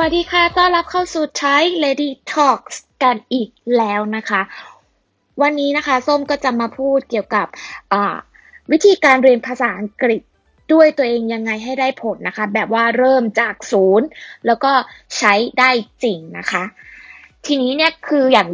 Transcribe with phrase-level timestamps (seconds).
[0.00, 4.42] วัสดีค่ะ ต้อนรับเข้าสู่ Thai Lady Talks กันอีกแล้วนะคะ
[5.42, 7.46] วันนี้นะคะส้มก็จะมาพูดเกี่ยวกับ
[8.70, 10.20] วิธีการเรียนภาษาอังกฤษ
[10.72, 14.06] ด้วยตัวเองยังไงให้ได้ผลนะคะ แบบว่าเริ่มจากศูนย์
[14.46, 14.72] แล้วก็
[15.16, 15.70] ใช้ได้
[16.02, 16.64] จริงนะคะ
[17.46, 18.48] ทีนี้เนี่ยคืออย่าง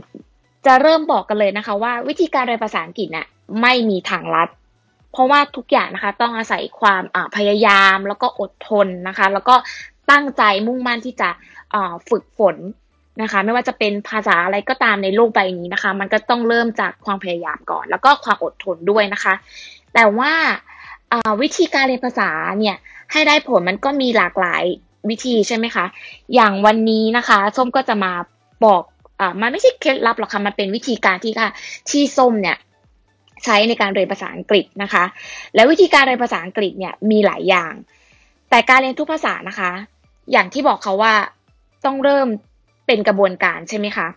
[0.66, 3.26] จะเริ่มบอกกันเลยนะคะ ว่าวิธีการเรียนภาษาอังกฤษเนี่ย
[3.60, 4.48] ไม่มีทางลัด
[5.12, 7.02] เพราะว่าทุกอย่างนะคะ ต้องอาศัยความ
[7.36, 9.54] พยายามแล้วก็อดทนนะคะ แล้วก็
[10.10, 11.28] ตั้งใจมุ่งมั่นที่จะ
[12.08, 12.56] ฝึกฝน
[13.22, 19.34] นะคะ ไม่ว่าจะเป็นภาษาอะไรก็ตามในโลกใบนี้นะคะ มันก็ต้องเริ่มจากความพยายามก่อน แล้วก็ความอดทนด้วยนะคะ
[19.94, 20.32] แต่ว่า
[21.42, 22.76] วิธีการเรียนภาษาเนี่ย
[23.12, 24.64] ให้ได้ผลมันก็มีหลากหลาย
[25.10, 25.84] วิธีใช่ไหมคะ
[26.34, 28.12] อย่างวันนี้นะคะ ส้มก็จะมา
[28.64, 28.82] บอก
[29.20, 31.50] อ่ามันไม่ใช่เคล็ดลับหรอกค่ะมันเป็นวิธีการที่ค่ะ
[31.90, 32.56] ที่ส้มเนี่ย
[33.44, 35.04] ใช้ในการเรียนภาษาอังกฤษนะคะ
[35.54, 37.72] และวิธีการเรียนภาษาอังกฤษเนี่ยมีหลายอย่าง
[38.50, 39.70] แต่การเรียนทุกภาษานะคะ
[40.32, 41.14] อย่างที่บอกเขาว่า
[41.84, 42.28] ต้องเริ่ม
[42.86, 44.08] เป็นกระบวนการใช่ไหมคะ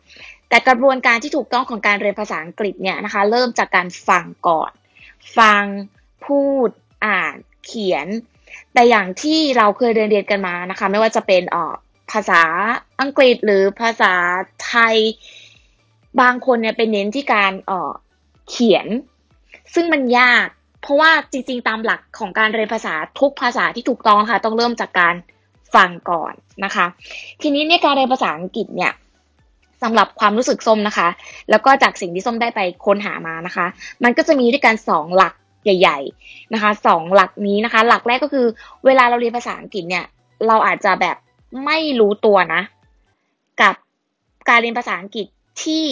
[0.50, 4.72] แต่กระบวนการที่ถูกต้องของการเรียนภาษาอังกฤษเนี่ยนะคะ เริ่มจากการฟังก่อน
[5.38, 5.64] ฟัง
[6.26, 6.70] พูด
[7.06, 8.08] อ่าน เขียน
[8.74, 11.74] แต่อย่างที่เราเคยเรียนเรียนกันมานะคะ ไม่ว่าจะเป็นออ
[12.12, 12.42] ภาษา
[13.02, 14.14] อังกฤษหรือภาษา
[14.66, 14.96] ไทย
[16.22, 17.92] บางคนเนี่ยเป็นเน้นที่การเออ
[18.50, 18.88] เขียน
[19.74, 20.48] ซึ่งมันยาก
[20.82, 25.16] เพราะว่าจริงๆ ตามหลักของการเรียนภาษาทุกภาษาที่ถูกต้องค่ะ ต้องเริ่มจากการ
[25.76, 26.34] ฟังก่อน
[26.66, 26.86] นะคะ
[27.42, 28.92] ทีนี้ในการเรียนภาษาอังกฤษเนี่ย
[29.84, 31.08] สำหรับความรู้สึกส้มนะคะ
[31.50, 33.66] แล้วก็จากสิ่งที่ส้มได้ไปค้นหามานะคะ
[34.04, 38.46] มันก็จะมีด้วยกันสองหลักใหญ่ ๆนะคะสองหลักนี้นะคะ หลักแรกก็คือ
[38.86, 40.06] เวลาเราเรียนภาษาอังกฤษเนี่ย
[40.48, 41.18] เราอาจจะแบบ
[41.66, 42.62] ไม่รู้ตัวนะ
[43.62, 43.76] กับ
[44.50, 45.26] การเรียนภาษาอังกฤษ
[45.64, 45.86] ที่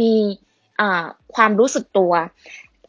[0.00, 0.14] มี
[1.34, 2.12] ความรู้สึกตัว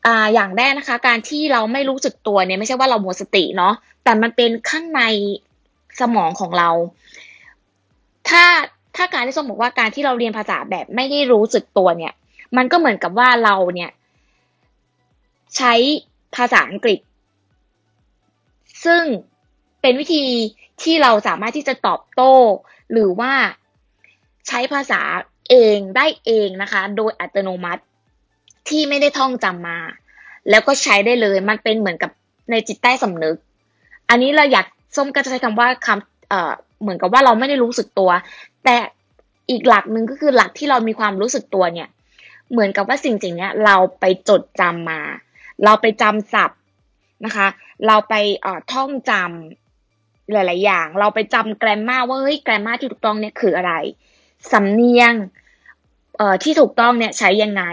[0.06, 5.02] ออย่างแรกนะคะ การที่เราไม่รู้สึกตัวเนี่ยไม่ใช่ว่าเราหมดสติเนาะแต่มันเป็นข้างใน
[6.00, 6.70] สมองของเรา
[8.30, 8.44] ถ้า
[8.96, 12.14] ถ้าการที่ส้มบอกว่าการที่เราเรียนภาษาแบบไม่ได้รู้สึกตัวเนี่ย
[12.58, 13.92] มันก็เหมือนกับว่าเราเนี่ย
[15.58, 15.74] ใช้
[16.36, 17.00] ภาษาอังกฤษ
[18.86, 19.04] ซึ่ง
[19.82, 20.24] เป็นวิธี
[20.84, 22.36] ที่เราสามารถที่จะตอบโต้
[22.92, 23.34] หรือว่า
[24.48, 25.02] ใช้ภาษา
[25.50, 27.84] เองได้เองนะคะ โดยอัตโนมัติ
[28.70, 29.80] ที่ไม่ได้ท่องจำมา
[30.50, 32.12] แล้วก็ใช้ได้เลย มันเป็นเหมือนกับ
[32.52, 33.38] ในจิตใต้สำนึก
[34.10, 34.66] อันนี้เราอยาก
[34.96, 38.12] ส้มก็จะใช้คำว่าคำเอ่อเหมือนกับว่าเราไม่ได้รู้สึกตัว
[38.64, 38.76] แต่
[39.50, 41.90] อีกหลักหนึ่งก็คือหลักที่เรามีความรู้สึกตัวเนี่ย
[42.52, 45.02] เหมือนกับว่าสิ่งสิ่งนี้เราไปจดจำมา
[45.64, 46.60] เราไปจำศัพท์
[47.26, 47.48] นะคะ
[47.88, 53.74] เราไปเอ่อท่องจำหลาย ๆ อย่าง เราไปจำแกรมมาว่าเฮ้ยแกรมมาที่ถูกต้องเนี่ยคืออะไร
[54.52, 55.14] สำเนียง
[56.18, 57.64] เอ่อที่ถูกต้องเนี่ยใช้ยังไง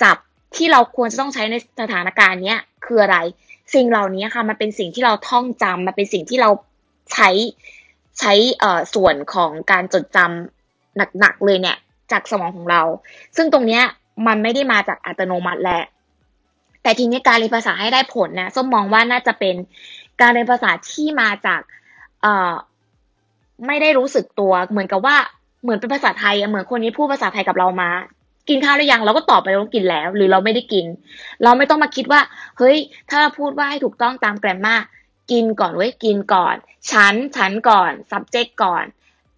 [0.00, 3.18] ศัพท์ที่เราควรจะต้องใช้ในสถานการณ์เนี้ยคืออะไร
[3.74, 6.50] สิ่งเหล่านี้ค่ะมันเป็นสิ่งที่เราท่องจำมันเป็นสิ่งที่เรา
[7.12, 7.30] ใช้
[8.18, 8.32] ใช้
[8.94, 11.76] ส่วนของการจดจำหนักๆเลยเนี่ย
[12.12, 12.82] จากสมองของเรา
[13.36, 13.82] ซึ่งตรงเนี้ย
[14.26, 15.82] มันไม่ได้มาจากอัตโนมัติแหละ
[16.82, 19.54] แต่ทีนี้การเรียนภาษาให้ได้ผลนะส้มมองว่าน่าจะเป็น
[20.20, 21.60] การเรียนภาษาที่มาจาก
[22.22, 22.52] เอ่อ
[23.66, 25.16] ไม่ได้รู้สึกตัว เหมือนกับว่า
[25.62, 27.90] เหมือนเป็นภาษาไทยเหมือนคนนี้พูดภาษาไทยกับเรามา
[28.48, 30.86] กินข้าวหรือยังเราก็ตอบไปว่ากินแล้ว หรือเราไม่ได้กิน
[31.44, 32.20] เราไม่ต้องมาคิดว่า
[32.58, 32.76] เฮ้ย
[33.10, 34.76] ถ้าพูดว่าให้ถูกต้องตามแกรมมา
[35.30, 36.56] กินก่อนเว้ยกินก่อน
[36.90, 38.84] ฉันฉันก่อน subject ก่อน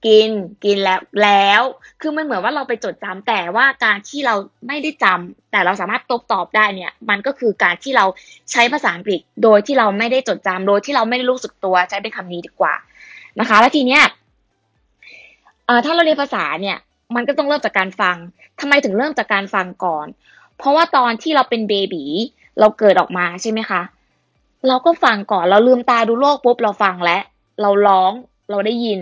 [0.06, 0.30] กิน
[0.64, 1.62] กินแล้วแล้ว
[2.00, 4.34] คือมันเหมือนว่าเราไปจดจำแต่ว่าการที่เรา
[4.66, 8.04] ไม่ได้จำแต่เราสามารถตบตอบได้เนี่ย มันก็คือการที่เรา
[8.52, 12.74] ใช้ภาษาอังกฤษ โดยที่เราไม่ได้จดจำโดยที่เราไม่ได้รู้สึกตัวใช้เป็นคำนี้ดีกว่า
[13.40, 14.02] นะคะ แล้วทีเนี้ย
[15.84, 16.76] ถ้าเราเรียนภาษาเนี่ย
[17.16, 18.16] มันก็ต้องเริ่มจากการฟัง
[18.60, 20.06] ทำไมถึงเริ่มจากการฟังก่อน
[20.58, 22.04] เพราะว่าตอนที่เราเป็นเบบี
[22.60, 23.82] เราเกิดออกมาใช่ไหมคะ
[24.68, 27.22] เราก็ฟังก่อน เราลืมตาดูโลกปุ๊บเราฟังแล้ว
[27.60, 28.12] เราร้อง
[28.50, 29.00] เราได้ยิน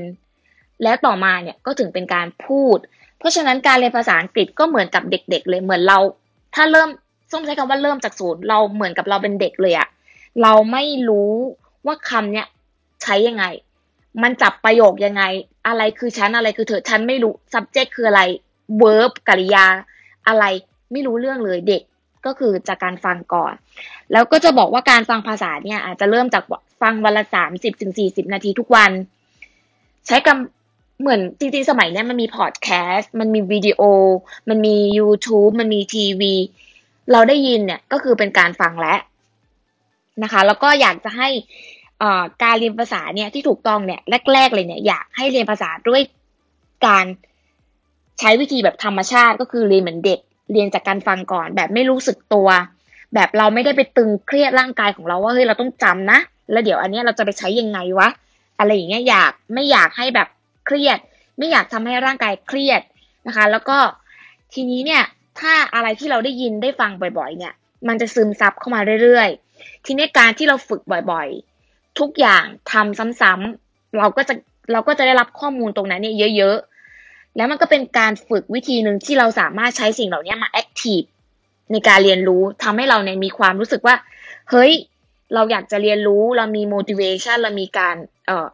[0.82, 2.78] แล้วต่อมาเนี่ยก็ถึงเป็นการพูด
[3.18, 5.98] เพราะฉะนั้นการเรียนภาษาอังกฤษก็เหมือนกับเด็ก ๆ เลยเหมือนเรา
[6.54, 6.88] ถ้าเริ่ม
[7.32, 9.88] ส้มใช้คำว่าเริ่มจากศูนย์เราเหมือนกับเราเป็นเด็กเลยอะ
[10.42, 11.32] เราไม่รู้
[11.86, 12.46] ว่าคำเนี้ย
[13.02, 13.44] ใช้ยังไง
[14.22, 15.22] มันจับประโยคยังไง
[15.66, 18.22] อะไรคือฉันอะไรคือเธอฉันไม่รู้ subject คืออะไร
[18.82, 19.66] verb กริยา
[20.28, 20.44] อะไร
[20.92, 21.82] ไม่รู้เรื่องเลยเด็ก
[22.26, 23.52] ก็คือจากการฟังก่อน
[24.12, 26.44] แล้วก็จะบอกว่าการฟังภาษาเนี่ย อาจจะเริ่มจาก
[26.82, 28.90] ฟังวันละสามสิบถึงสี่สิบนาทีทุกวัน
[30.06, 33.80] ใช้กำเหมือนจริงๆสมัยนี้มันมีพอดแคสต์มันมีวิดีโอ
[34.48, 36.34] มันมี YouTube มันมีทีวี
[37.12, 38.98] เราได้ยินเนี่ยก็คือเป็นการฟังแล้ว
[40.22, 41.28] นะคะ แล้วก็อยากจะให้
[42.42, 44.00] การเรียนภาษาเนี่ยที่ถูกต้องเนี่ย
[44.32, 46.02] แรก ๆ เลยเนี่ยอยากให้เรียนภาษาด้วย
[46.86, 47.06] การ
[48.20, 50.20] ใช้วิธีแบบธรรมชาติก็คือเรียนเหมือนเด็ก
[50.52, 52.48] เรียนจากการฟังก่อน แบบไม่รู้สึกตัว
[53.14, 56.18] แบบเราไม่ได้ไปตึงเครียดร่างกายของเราว่าเฮ้ยเราต้องจำนะ
[56.52, 58.08] แล้วเดี๋ยวอันนี้เราจะไปใช้ยังไงวะ
[58.58, 60.28] อะไรอย่างเงี้ยอยากไม่อยากให้แบบ
[60.66, 60.98] เครียด
[61.38, 62.82] ไม่อยากทำให้ร่างกายเครียด
[63.26, 63.78] นะคะ แล้วก็
[64.54, 65.02] ทีนี้เนี่ย
[65.40, 67.52] ถ้าอะไรที่เราได้ยินได้ฟังบ่อย ๆ เนี่ย
[67.88, 70.80] มันจะซึมซับเข้ามาเรื่อยๆ ทีนี้การที่เราฝึก
[71.12, 71.55] บ่อยๆ
[72.00, 74.34] ทุกอย่างทำซ้ำๆเราก็จะ
[74.72, 76.56] เราก็จะได้รับข้อมูลตรงนั้นเนี่ยเยอะ
[76.98, 81.00] ๆ แล้วมันก็เป็นการฝึกวิธีหนึ่งที่เราสามารถใช้สิ่งเหล่านี้มาแอคทีฟ
[81.72, 83.94] ในการเรียนรู้ทำให้เราเนี่ยมีความรู้สึกว่า
[84.50, 84.72] เฮ้ย
[85.34, 87.96] เราอยากจะเรียนรู้เรามี motivation เรามีการ
[88.26, 88.46] เออ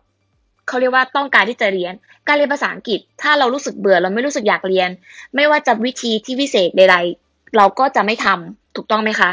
[0.68, 1.92] เขาเรียกว่าต้องการที่จะเรียน
[2.26, 4.88] การเรียนภาษาอังกฤษ ถ้าเรารู้สึกเบื่อเราไม่รู้สึกอยากเรียน
[5.34, 9.30] ไม่ว่าจะวิธีที่พิเศษใดๆเราก็จะไม่ทำถูกต้องไหมคะ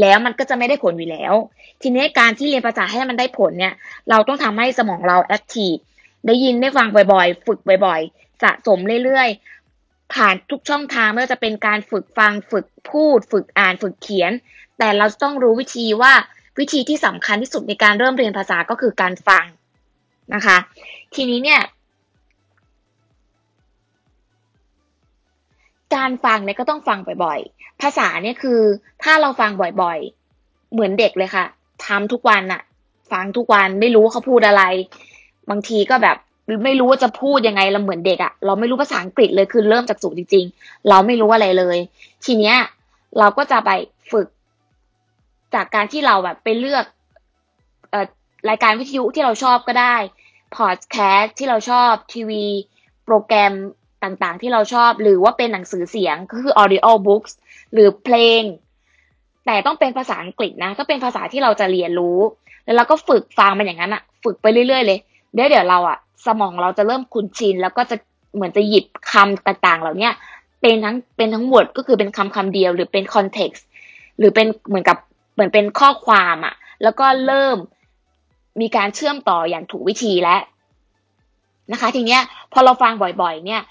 [0.00, 1.34] แล้วมันก็จะไม่ได้ผลอยู่แล้ว
[1.82, 3.74] ทีนี้การที่เรียนภาษาให้มันได้ผลเนี่ย
[4.10, 5.74] เราต้องทำให้สมองเราแอคทีฟ
[6.26, 14.32] ได้ยินได้ฟังบ่อยๆ ฝึกบ่อยๆ สะสมเรื่อยๆ ผ่านทุกช่องทางไม่ว่าจะเป็นการฝึกฟังฝึกพูด ฝึกอ่านฝึกเขียน
[14.78, 16.12] แต่เราต้องรู้วิธีว่า
[16.58, 19.44] วิธีที่สำคัญที่สุดในการเริ่มเรียนภาษาก็คือการฟัง
[20.34, 20.56] นะคะ
[21.14, 21.60] ทีนี้เนี่ย
[25.94, 28.60] การฟังเนี่ยก็ต้องฟังบ่อยๆ ภาษาเนี่ยคือ
[29.02, 29.50] ถ้าเราฟัง
[29.82, 31.44] บ่อยๆ เหมือนเด็กเลยค่ะ
[31.86, 32.62] ทำทุกวันอะ
[33.12, 34.62] ฟังทุกวันไม่รู้เขาพูดอะไร
[35.50, 36.16] บางทีก็แบบ
[36.64, 41.78] ไม่รู้ว่าจะพูดยังไงเราเหมือนเด็กอะเราไม่รู้ภาษาอังกฤษเลยคือเริ่มจากศูนย์จริง ๆ เราไม่รู้อะไรเลย
[42.24, 42.56] ทีเนี้ย
[43.18, 43.70] เราก็จะไป
[44.12, 44.26] ฝึก
[45.54, 46.84] จากการที่เราแบบไปเลือก
[47.90, 48.06] เอ่อ
[48.48, 49.96] รายการวิทยุที่เราชอบก็ได้
[50.56, 52.44] พอดแคสต์ที่เราชอบทีวี
[53.04, 53.52] โปรแกรม
[54.02, 57.32] ต่างๆ ที่เราชอบ หรือว่าเป็นหนังสือเสียงก็คือ audio books
[57.72, 58.42] หรือเพลง
[59.46, 62.18] แต่ต้องเป็นภาษาอังกฤษนะ ก็เป็นภาษาที่เราจะเรียนรู้
[62.64, 64.98] แล้วเราก็ฝึกฟังมันอย่างนั้นอะฝึกไปเรื่อยๆเลย
[65.32, 67.96] เดี๋ยวเดี๋ยวเราอะสมองเราจะเริ่มคุ้นชินแล้วก็จะ
[68.34, 70.10] เหมือนจะหยิบคำต่างๆ เหล่านี้
[70.60, 73.64] เป็นทั้งเป็นทั้งหมดก็คือเป็นคำคำเดียว หรือเป็นคอนเท็กซ์
[74.18, 74.96] หรือเป็นเหมือนกับ
[75.34, 77.56] เหมือนเป็นข้อความอะแล้วก็เริ่ม
[78.60, 80.40] มีการเชื่อมต่ออย่างถูกวิธีแล้ว
[81.72, 82.22] นะคะ ทีเนี้ย
[82.52, 83.62] พอเราฟังบ่อยๆ เนี่ย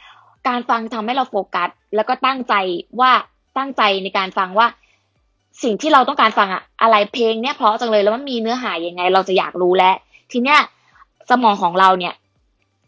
[0.48, 2.54] การฟังทำให้เราโฟกัส แล้วก็ตั้งใจ
[3.00, 3.12] ว่า
[3.58, 4.68] ตั้งใจในการฟังว่า
[5.64, 9.96] สิ่งที่เราต้องการฟังอะอะไรเพลงเนี้ยเพราะจังเลยแล้วมันมีเนื้อหายังไง เราจะอยากรู้แล้ว
[10.32, 10.60] ทีเนี้ย
[11.30, 12.14] สมองของเราเนี่ย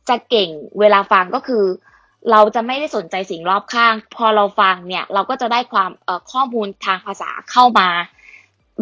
[0.09, 0.49] จะเก่ง
[0.79, 1.63] เวลาฟังก็คือ
[2.31, 5.91] เราจะไม่ได้สนใจสิ่งรอบข้าง พอเราฟังเนี่ย เราก็จะได้ความ
[6.31, 7.87] ข้อมูลทางภาษาเข้ามา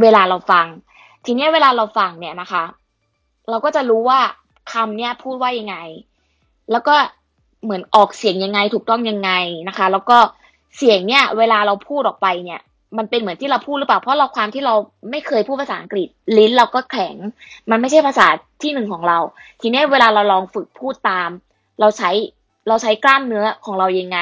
[0.01, 0.65] เวลาเราฟัง
[1.25, 2.63] ทีเนี้ยเวลาเราฟังเนี่ยนะคะ
[3.49, 4.19] เราก็จะรู้ว่า
[4.73, 5.77] คำเนี่ยพูดว่ายังไง
[6.71, 6.95] แล้วก็
[7.63, 9.31] เหมือนออกเสียงยังไงถูกต้องยังไง
[9.67, 10.17] นะคะ แล้วก็
[10.77, 12.61] เสียงเนี่ย เวลาเราพูดออกไปเนี่ย
[12.97, 14.75] มันเป็นเหมือนที่เราพูดหรือเปล่า เพราะเราความที่เรา
[15.11, 16.07] ไม่เคยพูดภาษาอังกฤษ
[16.37, 17.15] ลิ้นเราก็แข็ง
[17.69, 18.27] มันไม่ใช่ภาษา
[18.61, 19.19] ที่หนึ่งของเรา
[19.61, 21.29] ทีนี้เวลาเราลองฝึกพูดตาม
[21.79, 22.11] เราใช้
[22.67, 24.19] เราใช้กล้ามเนื้อของเรายังไง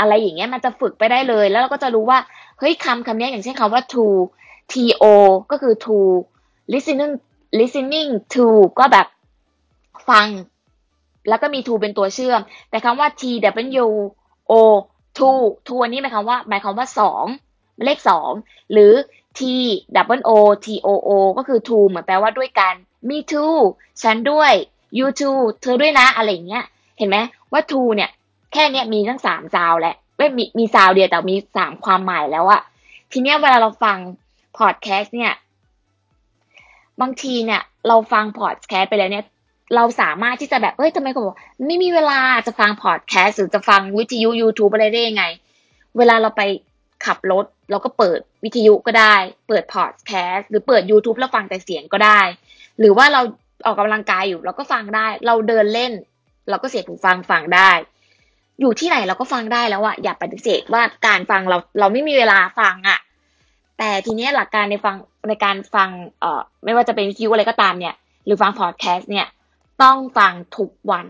[0.00, 2.18] อะไรอย่างเงี้ยมันจะฝึกไปได้เลย แล้วเราก็จะรู้ว่า
[2.58, 4.06] เฮ้ยคำคำนี้อย่างเช่นคำว่า to
[4.72, 5.14] to
[5.50, 5.98] ก็คือ to
[6.72, 7.14] listening
[7.58, 8.46] listening to
[8.78, 9.06] ก็แบบ
[10.08, 10.28] ฟัง
[11.28, 12.40] แล้วก็มี to เป็นตัวเชื่อม
[12.70, 13.22] แต่คำว่า t
[13.86, 13.88] w
[14.50, 14.52] o
[15.18, 15.30] to
[15.66, 17.24] to อันนี้หมายความว่าหมายความว่าสอง
[17.84, 18.32] เลขสอง
[18.72, 18.92] หรือ
[19.38, 19.40] t
[19.96, 20.30] double o
[20.64, 22.74] t o o ก็คือ to เหมือนแปลว่าด้วยกัน
[23.08, 23.58] me too
[24.02, 24.52] ฉันด้วย
[24.98, 26.64] you too เธอด้วยนะอะไรเงี้ย
[26.98, 27.16] เห็นไหม
[27.52, 28.10] ว่า to เนี่ย
[28.52, 32.60] แค่เนี้ยมีทั้งสามซาวแหละไม่มีมีซาวเดียวแต่มีสามความหมายแล้วอะ
[33.12, 33.98] ทีเนี้ยเวลาเราฟัง
[34.58, 35.32] พอดแคสต์เนี่ย
[37.00, 39.24] บางทีเนี่ย เราฟังพอดแคสต์ไปแล้วเนี่ย
[39.74, 45.24] เราสามารถที่จะแบบเอ้ยทำไมคนบอกไม่มีเวลาจะฟังพอดแคสต์หรือจะฟังวิทยุ YouTube อะไรได้ยังไง
[45.98, 46.42] เวลาเราไป
[47.06, 49.14] ขับรถเราก็เปิดวิทยุก็ได้
[49.48, 52.20] เปิดพอดแคสต์หรือเปิด YouTube แล้วฟังแต่เสียงก็ได้
[52.80, 53.20] หรือว่าเรา
[53.66, 55.92] ออกกำลังกายอยู่เราก็ฟังได้ เราเดินเล่น
[56.50, 57.70] เราก็เสียบหูฟังฟังได้
[58.60, 62.98] อยู่ที่ไหนเราก็ฟังได้แล้วอะอย่าปฏิเสธว่าการฟังเราเราไม่มีเวลาฟังอะ
[63.78, 64.96] แต่ทีนี้หลักการในฟัง
[65.28, 65.88] ในการฟัง
[66.20, 69.26] เอ่อไม่ว่าจะเป็นวิทยุอะไรก็ตามเนี่ย หรือฟังพอดแคสต์เนี่ย
[69.82, 71.06] ต้องฟังทุกวัน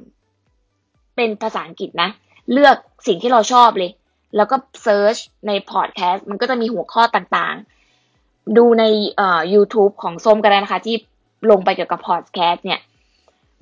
[1.17, 2.11] เป็นภาษาอังกฤษนะ
[2.53, 3.91] เลือกสิ่งที่เราชอบเลย
[4.37, 8.85] แล้วก็เซิร์ชในพอดแคสต์มันก็จะมีหัวข้อต่างๆ ดูใน
[9.17, 10.97] เอ่อ YouTube ของส้มก็ได้นะคะ ที่
[11.51, 12.81] ลงไปเกี่ยวกับพอดแคสต์เนี่ย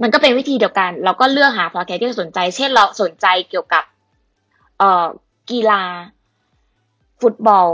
[0.03, 3.85] มันก็เป็นวิธีเดียวกัน เราก็เลือกหาพอดแคสต์ที่เราสนใจ เช่นเราสนใจเกี่ยวกับ
[4.79, 5.07] เอ่อ
[5.51, 5.83] กีฬา
[7.21, 7.69] ฟุตบอล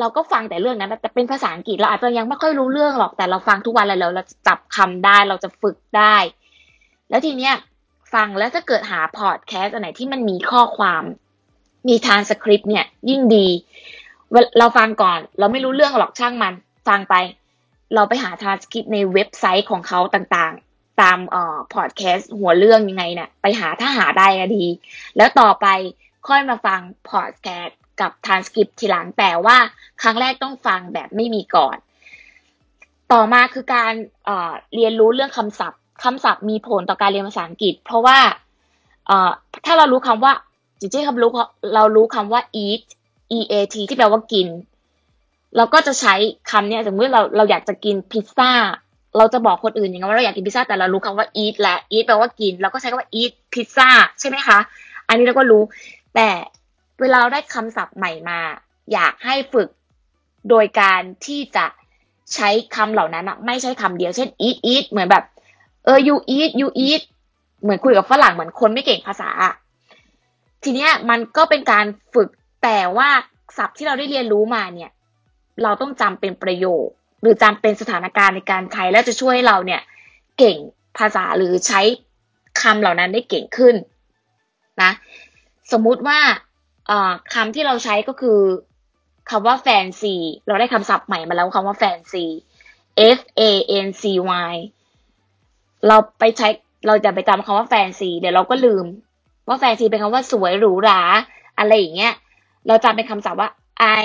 [0.00, 6.16] เราก็ฟังแต่เรื่องนั้นแต่เป็นภาษาอังกฤษเราอาจจะยังไม่ค่อยรู้เรื่องหรอกแต่เราฟังทุกวันแล้วเราจะจับคำได้ เราจะฝึกได้
[7.10, 7.54] แล้วทีเนี้ย
[8.14, 11.02] ฟังแล้วถ้าเกิดหาพอดแคสต์อันไหนที่มันมีข้อความ
[11.88, 13.46] มีทานสคริปต์เนี่ยยิ่งดี
[14.58, 16.54] เราฟังก่อน เราไม่รู้เรื่องหรอกช่างมัน
[16.88, 17.14] ฟังไป
[17.94, 24.66] เราไปหาทานสคริปต์ในเว็บไซต์ของเขาต่างๆ ตามเอ่อพอดแคสต์หัวเรื่องยังไงเนี่ยไปหาถ้าหาได้ก็ดี
[25.16, 25.66] แล้วต่อไป
[26.28, 29.56] ค่อยมาฟังพอดแคสต์กับทานสคริปต์ทีหลังแต่ว่า
[30.02, 31.76] ครั้งแรกต้องฟังแบบไม่มีก่อน
[33.12, 33.92] ต่อมาคือการ
[34.24, 38.18] เเรียนรู้เรื่องคำศัพท์ คำศัพท์มีผลต่อการเรียนภาษาอังกฤษ เพราะว่า
[39.06, 39.30] เอ่อ
[39.66, 40.32] ถ้าเรารู้คำว่า
[40.80, 41.30] จริงๆคำรู้
[41.74, 42.82] เรารู้คำว่า eat
[43.36, 44.46] e a t ที่แปลว่ากิน
[45.56, 46.14] เราก็จะใช้
[46.50, 48.50] คำเนี้ยสมมติเราเราอยากจะกินพิซซ่า
[49.18, 53.88] เราจะบอกคนอื่นอย่างเงี้ยว่าเราอยากกินพิซซ่าแต่เรารู้คำว่า eat และ eat แปลว่ากิน เราก็ใช้คำว่า eat พิซซ่า
[54.20, 54.58] ใช่ไหมคะ
[55.08, 55.62] อันนี้เราก็รู้
[56.14, 56.28] แต่
[57.00, 58.40] เวลาเราได้คำศัพท์ใหม่มา
[58.92, 59.68] อยากให้ฝึก
[60.50, 61.66] โดยการที่จะ
[62.34, 65.24] ใช้คำเหล่านั้นไม่ใช่คำเดียว เช่น eat eat เหมือนแบบ
[65.84, 67.02] เออ you eat you eat
[67.62, 69.30] เหมือนคุยกับฝรั่งเหมือนคนไม่เก่งภาษา
[70.62, 72.28] ทีเนี้ยมันก็เป็นการฝึก
[72.62, 73.08] แต่ว่า
[73.56, 74.90] ศัพท์ที่เราได้เรียนรู้มาเนี่ย
[75.62, 76.86] เราต้องจำเป็นประโยค
[77.22, 79.80] หรือจำเป็นสถานการณ์ในการใช้แล้วจะช่วยให้เราเนี่ย
[80.38, 80.56] เก่ง
[80.98, 81.80] ภาษาหรือใช้
[82.62, 83.74] คำเหล่านั้นได้เก่งขึ้น
[84.82, 84.90] นะ
[85.72, 86.20] สมมุติว่า
[87.34, 88.40] คำที่เราใช้ก็คือ
[89.30, 90.14] คำว่าแฟนซี
[90.46, 92.24] เราได้คำศัพท์ใหม่มาแล้วคำว่าแฟนซี
[93.16, 93.42] F A
[93.86, 94.02] N C
[94.50, 94.54] Y
[95.86, 96.48] เราไปใช้
[96.86, 98.86] เราจะไปจำคำว่าแฟนซีเดี๋ยวเราก็ลืม
[99.48, 101.00] ว่าแฟนซีเป็นคำว่าสวยหรูหรา
[101.58, 102.14] อะไรอย่างเงี้ย
[102.66, 103.50] เราจำเป็นคำศัพท์ว่า
[104.02, 104.04] I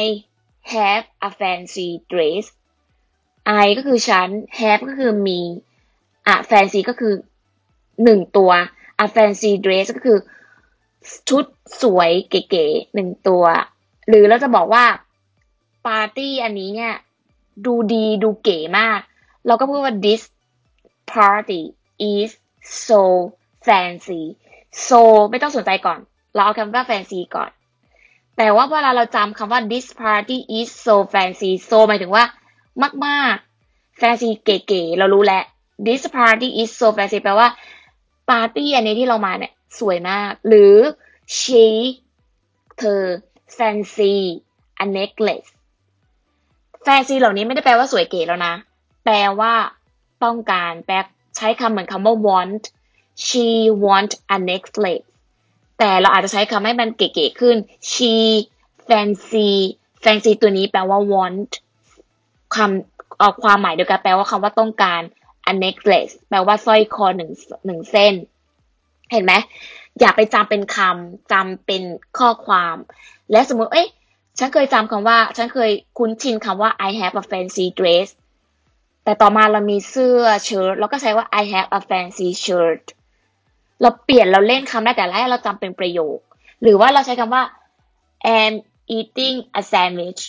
[0.73, 2.45] have a fancy dress
[3.63, 5.39] I ก็คือฉัน have ก็คือมี
[6.27, 7.13] อะ fancy ก็คือ
[8.03, 8.51] หนึ่งตัว
[9.03, 10.17] a fancy dress ก็คือ
[11.29, 11.45] ชุด
[11.81, 13.43] สวยเก๋ๆหนึ่งตัว
[14.07, 14.85] หรือเราจะบอกว่า
[15.85, 16.93] ปาร์ตี้อันนี้เนี่ย
[17.65, 18.99] ดูดีดูเก๋มาก
[19.47, 20.21] เราก็พูดว่า this
[21.15, 21.63] party
[22.13, 22.29] is
[22.87, 23.01] so
[23.67, 24.23] fancy
[24.87, 25.99] so ไม่ต้องสนใจก่อน
[26.33, 27.49] เราเอาคำว่า fancy ก่อน
[28.37, 32.23] แต่ว่าเวลาเราจำคำว่า this party is so fancy so หมายถึงว่า
[33.05, 35.43] มากๆ fancy เก๋ๆ เรารู้แล้ว
[35.87, 37.47] this party is so fancy แปลว่า
[38.29, 40.75] ปาร์ตี้อันนี้ที่เรามาเนี่ยสวยมาก หรือ
[41.39, 41.65] she
[42.77, 43.01] เธอ
[43.57, 44.13] fancy
[44.83, 45.49] a necklace
[46.83, 48.53] แฟนซีเหล่านี้ไม่ได้แปลว่าสวยเก๋แล้วนะ
[49.03, 49.53] แปลว่า
[50.23, 50.95] ต้องการแปล
[51.37, 52.63] ใช้คำเหมือนคำว่า want
[53.25, 53.47] she
[53.85, 55.05] want a necklace
[55.79, 57.57] แต่เราอาจจะใช้คำให้มันเก๋ๆขึ้น
[57.91, 58.13] she
[58.87, 59.51] fancy
[60.03, 61.51] fancy ตัวนี้แปลว่า want
[62.55, 65.01] คำออกความหมายเดียวกันแปลว่าคำว่าต้องการ
[65.51, 67.31] a necklace แปลว่าสร้อยคอหนึ่ง
[67.65, 68.13] หนึ่งเส้น
[69.11, 69.33] เห็นไหม
[69.99, 71.83] อย่าไปจำเป็นคำจำเป็น
[72.17, 72.75] ข้อความ
[73.31, 73.87] และสมมติเอ้ย
[74.39, 78.07] ฉันเคยจำคำว่า ฉันเคยคุ้นชินคำว่า I have a fancy dress
[79.03, 82.83] แต่ต่อมาเรามีเสื้อเชิ้ตเราก็ใช้ว่า I have a fancy shirt
[83.81, 86.17] เราเปลี่ยนเราเล่นคำได้แต่แรกเราจำเป็นประโยค
[86.61, 87.43] หรือว่าเราใช้คำว่า
[88.37, 88.53] am
[88.97, 90.21] eating a sandwich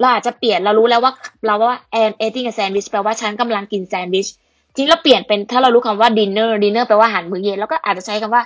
[0.00, 1.12] เราอาจจะเปลี่ยนเรารู้แล้วว่า
[1.46, 4.28] เราว่า am eating a sandwich แปลว่าฉันกำลังกินแซนด์วิช
[4.74, 8.42] จริงเราเปลี่ยนเป็นถ้าเรารู้คำว่า dinner dinner แปลว่าอาหารมื้อเย็น แล้วก็อาจจะใช้คำว่า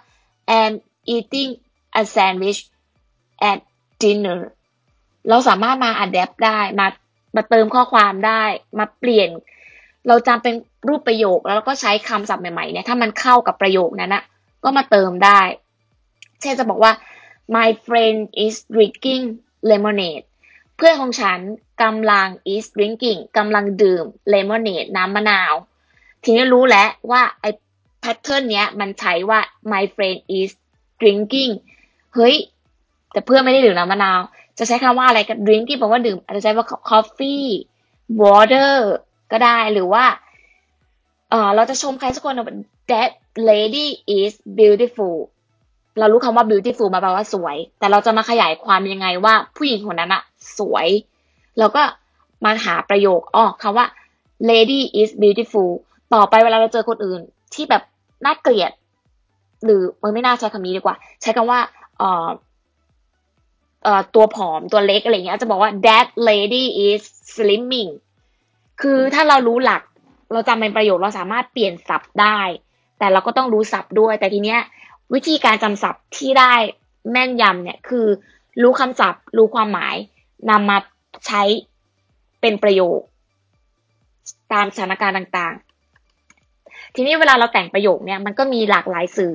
[0.61, 0.73] am
[1.15, 1.51] eating
[2.01, 2.61] a sandwich
[3.51, 3.59] at
[4.03, 4.41] dinner
[5.29, 6.87] เราสามารถมา adapt ได้มา
[7.37, 8.43] มาเติมข้อความได้
[8.79, 9.29] มาเปลี่ยน
[10.09, 10.55] เราจำเป็น
[10.89, 14.23] รูปประโยคแล้วก็ใช้คำศัพท์ใหม่ๆเนี่ยถ้ามันเข้ากับประโยคนั้นนะ
[14.65, 15.41] ก็มาเติมได้
[16.41, 16.93] เช่นจะบอกว่า
[17.57, 19.25] my friend is drinking
[19.71, 20.25] lemonade
[20.77, 21.39] เพื่อนของฉัน
[21.83, 25.55] กำลัง is drinking กำลังดื่ม lemonade น้ำมะนาว
[26.25, 27.51] ทีนี้รู้แล้วว่าไอ้
[28.03, 29.41] pattern เนี้ยมันใช้ว่า
[29.73, 30.51] my friend is
[31.01, 31.53] drinking
[32.15, 32.37] เฮ้ย
[33.13, 34.21] แต่เพื่อนไม่ได้ดื่มน้ำมะนาว
[34.59, 37.47] จะใช้คำว่าอะไรกับ drink ที่แปลว่าดื่ม อาจจะใช้ว่า coffee
[38.23, 38.73] water
[39.33, 40.05] ก็ได้หรือว่า
[41.31, 42.41] เออเราจะชมใครสักคน
[42.91, 43.11] that
[43.51, 43.87] lady
[44.19, 45.17] is beautiful
[45.99, 50.23] เรารู้คำว่า beautiful มาแปลว่าสวย แต่เราจะมาขยายความยังไงว่าผู้หญิงคนนั้นอะ
[50.59, 50.89] สวย
[51.59, 51.83] เราก็
[52.45, 53.87] มาหาประโยคอ๋อคำว่า
[54.51, 55.71] lady is beautiful
[56.15, 57.21] ต่อไปเวลาเราเจอคนอื่น
[57.55, 57.83] ที่แบบ
[58.25, 58.73] น่าเกลียด
[59.65, 61.61] หรือมันไม่น่าใช้คำนี้ดีกว่า ใช้คำว่า
[61.99, 62.27] เอ่อ
[64.15, 67.03] ตัวผอมตัวเล็กอะไรเงี้ยจะบอกว่า that lady is
[67.35, 67.91] slimming
[68.83, 69.83] คือถ้าเรารู้หลัก
[70.33, 72.41] เราจำเป็นประโยคเราสามารถเปลี่ยนศัพท์ได้
[72.99, 74.61] แต่เราก็ต้องรู้ศัพท์ด้วย แต่ทีเนี้ย
[75.15, 76.55] วิธีการจำศัพท์ที่ได้
[77.11, 78.07] แม่นยำเนี่ยคือ
[78.63, 79.97] รู้คำศัพท์ รู้ความหมาย
[80.51, 80.79] นำมา
[81.27, 81.43] ใช้
[82.41, 83.01] เป็นประโยค
[84.53, 89.35] ตามสถานการณ์ต่างๆ ทีนี้เวลาเราแต่งประโยคเนี่ยมันก็มีหลากหลายสื่อ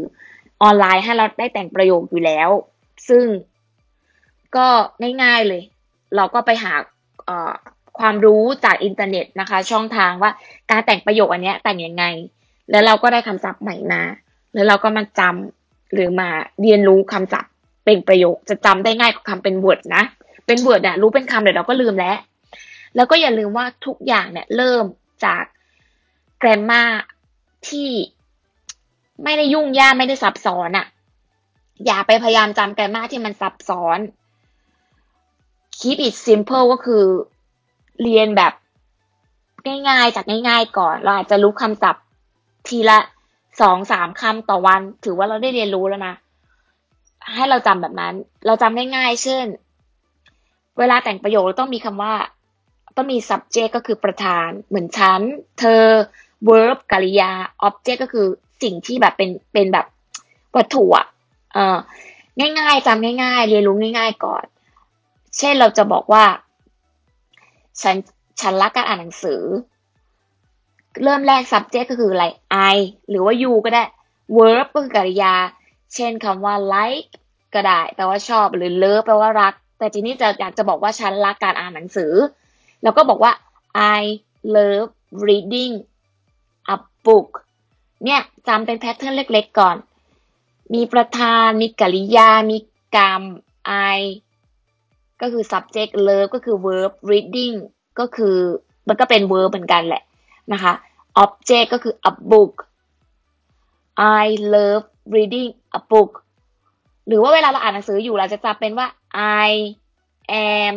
[0.62, 2.50] ออนไลน์ให้เราได้แต่งประโยคอยู่แล้ว
[3.10, 3.25] ซึ่ง
[4.55, 4.67] ก็
[5.24, 5.62] ง่ายๆเลย
[6.15, 6.74] เราก็ไปหา
[8.00, 10.31] ความรู้จากอินเทอร์เน็ตนะคะ ช่องทางว่า
[10.70, 12.03] การแต่งประโยคอันนี้แต่งยังไง
[12.72, 14.01] แล้วเราก็ได้คำศัพท์ใหม่มา
[14.53, 16.29] แล้วเราก็มาจำหรือมา
[16.62, 17.51] เรียนรู้คำศัพท์
[17.86, 20.03] เป็นประโยคจะจำได้ง่ายกว่าคำเป็นบทนะ
[20.46, 22.17] เป็นบทเนี่ยรู้เป็นคำเดี๋ยวเราก็ลืมแล้ว
[22.96, 24.86] แล้วก็อย่าลืมว่าทุกอย่างเนี่ยเริ่ม
[25.25, 25.43] จาก
[26.39, 26.84] แกรมมา
[27.67, 27.89] ที่
[29.24, 30.86] ไม่ได้ยุ่งยากไม่ได้ซับซ้อนอะ
[31.86, 34.00] อย่าไปพยายามจำแกรมมาที่มันซับซ้อน
[35.82, 37.04] keep it simple ก็คือ
[38.04, 38.54] เรียนแบบ
[39.90, 42.04] ง่ายๆ จากง่าย ๆ ก่อน เราอาจจะรู้คำศัพท์
[42.68, 43.00] ทีละ
[43.62, 46.16] สองสามคำต่อวัน ถือว่าเราได้เรียนรู้แล้วนะ
[47.36, 48.14] ให้เราจำแบบนั้น
[48.46, 49.46] เราจำง่ายๆ เช่น
[50.80, 52.14] เวลาแต่งประโยคเราต้องมีคำว่า
[52.98, 55.22] ต้องมี subject ก็คือประธาน เหมือนฉัน
[55.60, 55.84] เธอ
[56.48, 57.32] verb กริยา
[57.68, 58.28] object ก็คือ
[58.64, 59.86] สิ่งที่แบบเป็นเป็นแบบ
[60.56, 61.08] วัตถุอะ
[61.54, 61.78] เออ
[62.60, 64.44] ง่ายๆจำง่าย ๆ เรียนรู้ง่าย ๆ ก่อน
[65.38, 66.26] เช่นเราจะบอกว่า
[67.82, 67.96] ฉัน
[68.42, 69.42] ฉันรักการอ่านหนังสือ
[71.04, 72.26] เริ่มแรก subject ก็คืออะไร
[72.76, 72.78] I
[73.10, 73.84] หรือว่า you ก็ได้
[74.38, 75.34] verb ก็คือกริยา
[75.96, 77.12] เช่นคำว่า like
[77.54, 82.14] ก็ได้แปลว่าชอบหรือ love แปลว่ารัก แต่ทีนี้จะอยากจะบอกว่าฉันรักการอ่านหนังสือ
[82.84, 83.32] แล้วก็บอกว่า
[83.98, 84.02] I
[84.56, 84.90] love
[85.28, 85.74] reading
[86.76, 87.30] a book
[88.06, 89.76] เนี่ยจำเป็นแพทเทิร์นเล็กๆก่อน
[90.74, 92.58] มีประธาน มีกริยา มี
[92.96, 93.24] กรรม
[93.98, 94.00] I
[95.22, 97.56] ก็คือ subject love ก็คือ verb reading
[98.00, 98.38] ก็คือ
[98.88, 100.04] มันก็เป็น verb เหมือนกันแหละ
[100.54, 100.74] นะคะ
[101.24, 102.54] object ก็คือ a book
[104.24, 104.86] I love
[105.16, 105.50] reading
[105.80, 106.12] a book
[107.08, 108.88] หรือว่าเวลาเราอ่านหนังสืออยู่เราจะจำเป็นว่า
[109.46, 109.50] I
[110.60, 110.75] am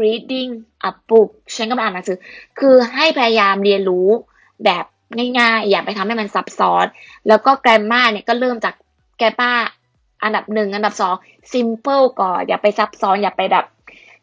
[0.00, 0.50] reading
[0.88, 2.18] a book ฉันกำลังอ่านหนังสือ
[2.60, 4.08] คือให้พยายามเรียนรู้
[4.64, 4.84] แบบ
[5.38, 6.86] ง่ายๆ อย่าไปทำให้มันซับซ้อน
[7.28, 8.74] แล้วก็ grammar เนี่ยก็เริ่มจาก
[9.20, 9.58] grammar
[10.22, 11.14] อันดับหนึ่งอันดับสอง
[11.52, 13.64] simple ก่อน อย่าไปซับซ้อน อย่าไปแบบ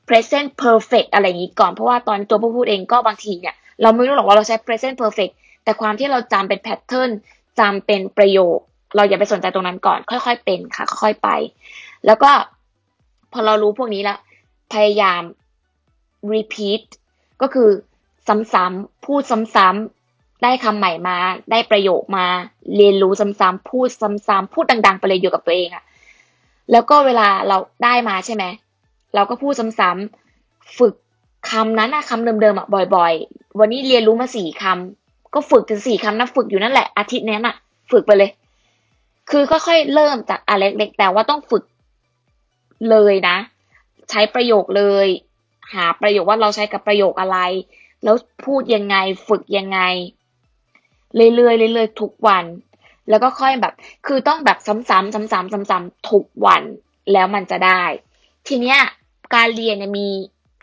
[0.07, 5.33] present perfect อะไรอย่างนี้ก่อน เพราะว่าตอนตัวผู้พูดเองก็บางทีเนี่ย เราไม่รู้หรอกว่าเราใช้ present perfect
[5.63, 7.09] แต่ความที่เราจำเป็น pattern
[7.59, 8.57] จำเป็นประโยค
[8.95, 11.29] เราอย่าไปสนใจตรงนั้นก่อน ค่อยๆเป็นค่ะ ค่อยๆไป
[12.05, 12.31] แล้วก็
[13.33, 14.19] พอเรารู้พวกนี้แล้ว
[14.73, 15.21] พยายาม
[16.33, 16.81] repeat
[17.41, 17.69] ก็คือ
[18.27, 19.21] ซ้ำๆพูด
[19.55, 21.17] ซ้ำๆได้คำใหม่มา
[21.51, 22.25] ได้ประโยคมา
[22.75, 25.83] เรียนรู้ซ้ำๆพูดซ้ำๆพูดดังๆ ไปเลยอยู่กับตัวเองอะ
[26.71, 28.43] แล้วก็เวลาเราได้มาใช่ไหม
[29.17, 30.93] เราก็พูดซ้ำๆฝึก
[31.50, 37.55] คำนั้นอะคำเดิมๆอะบ่อย ๆ วันนี้เรียนรู้มาสี่คำก็ฝึกถึงสี่คำนะฝึกอยู่นั่นแหละอาทิตย์นี้น่ะ
[37.91, 38.31] ฝึกไปเลย
[39.29, 41.63] คือค่อยๆเริ่มจากอะไรเล็กๆแต่ว่าต้องฝึก
[42.89, 43.38] เลยนะ
[44.10, 45.08] ใช้ประโยคเลย
[45.73, 47.38] หาประโยคว่าเราใช้กับประโยคอะไร
[48.03, 48.95] แล้วพูดยังไง
[49.27, 49.80] ฝึกยังไง
[51.15, 52.45] เรื่อยๆเรื่อยๆทุกวัน
[53.10, 53.73] แล้วก็ค่อยแบบ
[54.08, 56.63] คือต้องแบบซ้ำๆซ้ำๆซ้ำๆทุกวัน
[57.12, 57.84] แล้วมันจะได้
[58.47, 58.80] ทีเนี้ย
[59.35, 60.07] การเรียนเนี่ยมี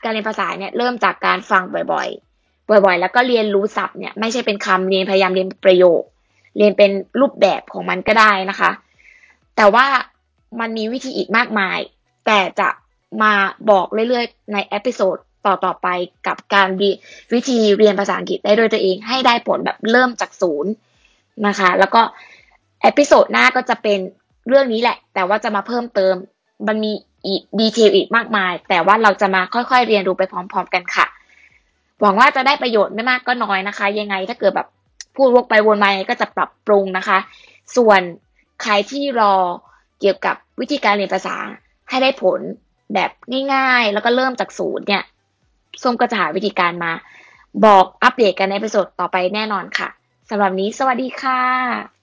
[0.05, 6.03] การเรียนภาษาเนี่ยเริ่มจากการฟังบ่อยๆ บ่อยๆ แล้วก็เรียนรู้ศัพท์เนี่ยไม่ใช่เป็นคำเรียนพยายามเรียนประโยค
[6.59, 8.70] เรียนเป็นรูปแบบของมันก็ได้นะคะ
[9.57, 9.87] แต่ว่า
[10.61, 11.79] มันมีวิธีอีกมากมาย
[12.27, 12.68] แต่จะ
[13.22, 13.33] มา
[13.70, 15.88] บอกเรื่อยๆ ใน episode ต่อๆไป
[16.27, 16.68] กับการ
[17.33, 20.72] วิธีเรียนภาษาอังกฤษได้ด้วยตัวเอง ให้ได้ผลแบบเริ่มจากศูนย์
[21.46, 22.03] นะคะ แล้วก็
[22.83, 23.98] episode หน้าก็จะเป็น
[24.48, 26.14] เรื่องนี้แหละ แต่ว่าจะมาเพิ่มเติม
[26.68, 26.92] มันมี
[27.61, 31.07] detail อีกมากมาย แต่ว่าเราจะมาค่อยๆเรียนรู้ไปพร้อม ๆ กันค่ะ
[32.01, 34.69] หวังว่าจะได้ประโยชน์ไม่มากก็น้อยนะคะ ยังไงถ้าเกิดแบบ
[35.17, 37.19] พูดวกไปวนมาก็จะปรับปรุงนะคะ
[37.77, 38.01] ส่วน
[38.63, 39.35] ใครที่รอ
[40.01, 41.37] เกี่ยวกับวิธีการเรียนภาษา
[41.89, 42.41] ให้ได้ผล
[42.95, 43.11] แบบ
[43.55, 45.03] ง่ายๆ แล้วก็เริ่มจากศูนย์เนี่ย
[45.83, 46.93] ส้มก็จะหาวิธีการมา
[47.65, 49.89] บอกอัปเดตกันใน episode ต่อไปแน่นอนค่ะ
[50.31, 51.94] สำหรับนี้สวัสดีค่ะ